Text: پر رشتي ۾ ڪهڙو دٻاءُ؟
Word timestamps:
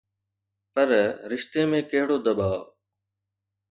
پر 0.73 0.89
رشتي 1.31 1.61
۾ 1.75 1.81
ڪهڙو 1.91 2.17
دٻاءُ؟ 2.25 2.61